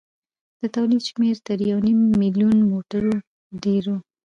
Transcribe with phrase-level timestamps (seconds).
[0.61, 3.13] د تولید شمېر تر یو نیم میلیون موټرو
[3.63, 3.95] ډېر و.